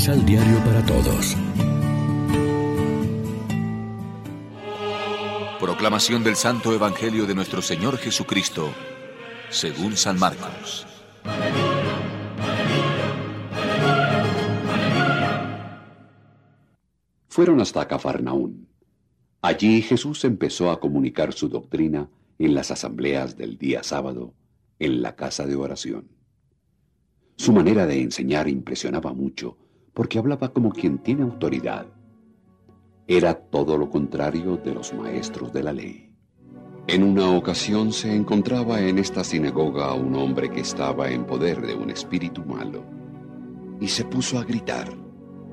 [0.00, 1.36] Misal Diario para Todos.
[5.60, 8.70] Proclamación del Santo Evangelio de nuestro Señor Jesucristo,
[9.50, 10.86] según San Marcos.
[17.28, 18.68] Fueron hasta Cafarnaún.
[19.42, 22.08] Allí Jesús empezó a comunicar su doctrina
[22.38, 24.32] en las asambleas del día sábado,
[24.78, 26.08] en la casa de oración.
[27.36, 29.58] Su manera de enseñar impresionaba mucho,
[30.00, 31.84] porque hablaba como quien tiene autoridad.
[33.06, 36.10] Era todo lo contrario de los maestros de la ley.
[36.86, 41.74] En una ocasión se encontraba en esta sinagoga un hombre que estaba en poder de
[41.74, 42.82] un espíritu malo,
[43.78, 44.88] y se puso a gritar.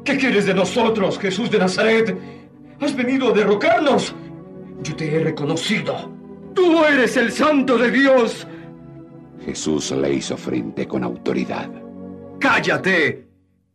[0.05, 2.17] ¿Qué quieres de nosotros, Jesús de Nazaret?
[2.79, 4.15] ¿Has venido a derrocarnos?
[4.81, 6.09] Yo te he reconocido.
[6.53, 8.47] Tú eres el santo de Dios.
[9.43, 11.69] Jesús le hizo frente con autoridad.
[12.39, 13.26] ¡Cállate!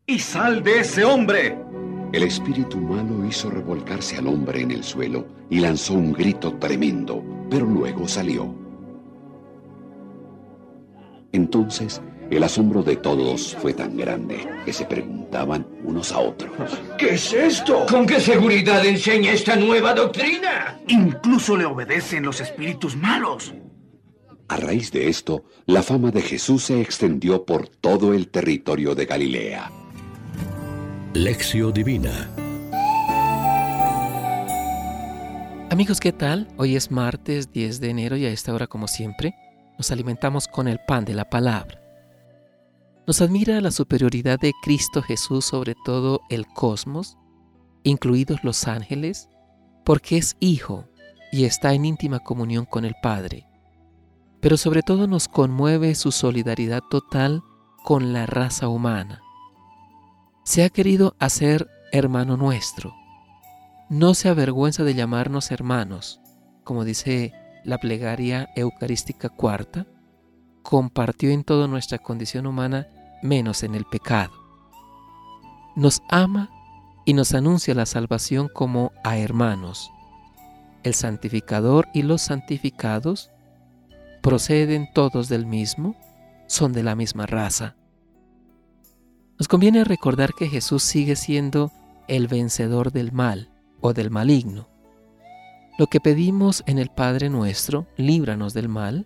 [0.06, 1.56] Y sal de ese hombre.
[2.12, 7.22] El espíritu malo hizo revolcarse al hombre en el suelo y lanzó un grito tremendo,
[7.48, 8.52] pero luego salió.
[11.30, 16.50] Entonces el asombro de todos fue tan grande que se preguntaban unos a otros.
[16.98, 17.86] ¿Qué es esto?
[17.88, 20.80] ¿Con qué seguridad enseña esta nueva doctrina?
[20.88, 23.54] Incluso le obedecen los espíritus malos.
[24.48, 29.06] A raíz de esto, la fama de Jesús se extendió por todo el territorio de
[29.06, 29.70] Galilea.
[31.14, 32.30] Lección Divina
[35.68, 36.48] Amigos, ¿qué tal?
[36.56, 39.34] Hoy es martes 10 de enero y a esta hora, como siempre,
[39.76, 41.82] nos alimentamos con el pan de la palabra.
[43.06, 47.18] Nos admira la superioridad de Cristo Jesús sobre todo el cosmos,
[47.82, 49.28] incluidos los ángeles,
[49.84, 50.88] porque es Hijo
[51.30, 53.46] y está en íntima comunión con el Padre.
[54.40, 57.42] Pero sobre todo nos conmueve su solidaridad total
[57.84, 59.20] con la raza humana.
[60.44, 62.94] Se ha querido hacer hermano nuestro.
[63.88, 66.20] No se avergüenza de llamarnos hermanos,
[66.64, 67.32] como dice
[67.64, 69.86] la plegaria eucarística cuarta,
[70.62, 72.88] compartió en toda nuestra condición humana
[73.22, 74.32] menos en el pecado.
[75.76, 76.50] Nos ama
[77.04, 79.90] y nos anuncia la salvación como a hermanos.
[80.82, 83.30] El santificador y los santificados
[84.22, 85.94] proceden todos del mismo,
[86.48, 87.76] son de la misma raza.
[89.42, 91.72] Nos conviene recordar que Jesús sigue siendo
[92.06, 94.68] el vencedor del mal o del maligno.
[95.80, 99.04] Lo que pedimos en el Padre nuestro, líbranos del mal,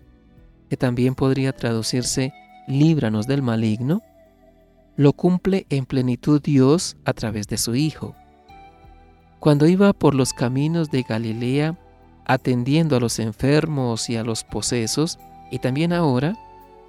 [0.69, 2.35] que también podría traducirse
[2.69, 4.03] líbranos del maligno,
[4.97, 8.15] lo cumple en plenitud Dios a través de su Hijo.
[9.41, 11.79] Cuando iba por los caminos de Galilea,
[12.27, 15.19] atendiendo a los enfermos y a los posesos,
[15.51, 16.37] y también ahora,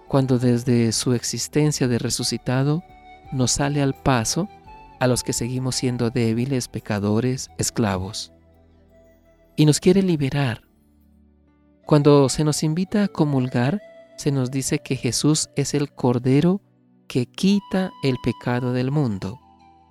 [0.09, 2.83] cuando desde su existencia de resucitado
[3.31, 4.49] nos sale al paso
[4.99, 8.31] a los que seguimos siendo débiles, pecadores, esclavos.
[9.55, 10.61] Y nos quiere liberar.
[11.85, 13.81] Cuando se nos invita a comulgar,
[14.17, 16.61] se nos dice que Jesús es el Cordero
[17.07, 19.39] que quita el pecado del mundo.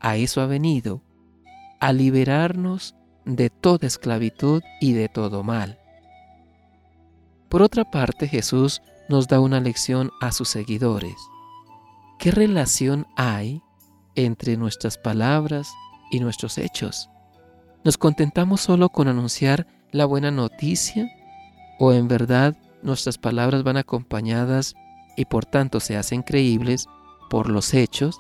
[0.01, 1.03] A eso ha venido,
[1.81, 5.79] a liberarnos de toda esclavitud y de todo mal.
[7.49, 11.15] Por otra parte, Jesús nos da una lección a sus seguidores.
[12.19, 13.63] ¿Qué relación hay
[14.15, 15.69] entre nuestras palabras
[16.11, 17.11] y nuestros hechos?
[17.85, 21.09] ¿Nos contentamos solo con anunciar la buena noticia
[21.79, 24.75] o en verdad nuestras palabras van acompañadas
[25.17, 26.87] y por tanto se hacen creíbles
[27.29, 28.19] por los hechos,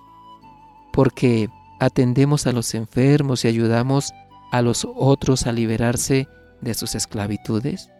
[0.93, 1.49] porque
[1.81, 4.13] atendemos a los enfermos y ayudamos
[4.53, 6.29] a los otros a liberarse
[6.61, 7.91] de sus esclavitudes?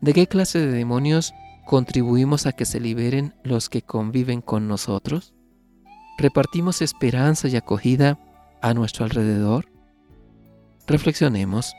[0.00, 1.34] ¿De qué clase de demonios
[1.68, 5.34] contribuimos a que se liberen los que conviven con nosotros?
[6.16, 8.18] ¿Repartimos esperanza y acogida
[8.62, 9.70] a nuestro alrededor?
[10.86, 11.74] Reflexionemos.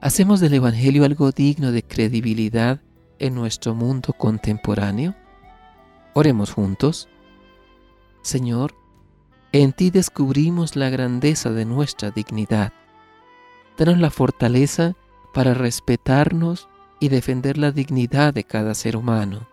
[0.00, 2.80] ¿Hacemos del Evangelio algo digno de credibilidad
[3.18, 5.16] en nuestro mundo contemporáneo?
[6.12, 7.08] Oremos juntos.
[8.22, 8.76] Señor,
[9.50, 12.72] en ti descubrimos la grandeza de nuestra dignidad.
[13.76, 14.94] Danos la fortaleza
[15.32, 16.68] para respetarnos
[17.00, 19.46] y defender la dignidad de cada ser humano.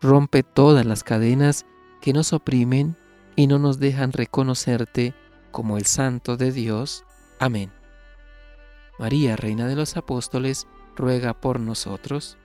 [0.00, 1.66] Rompe todas las cadenas
[2.00, 2.96] que nos oprimen
[3.36, 5.14] y no nos dejan reconocerte
[5.50, 7.04] como el Santo de Dios.
[7.38, 7.72] Amén.
[8.98, 10.66] María, Reina de los Apóstoles,
[10.96, 12.36] ruega por nosotros.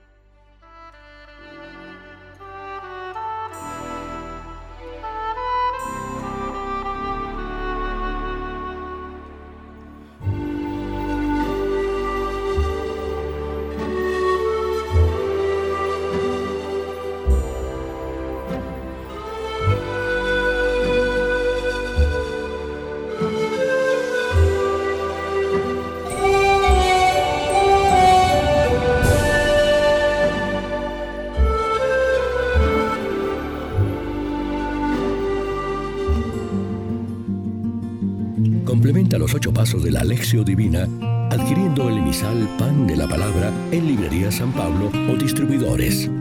[39.64, 40.90] Pasos de la Alexio Divina
[41.32, 46.12] adquiriendo el emisal Pan de la Palabra en Librería San Pablo o distribuidores.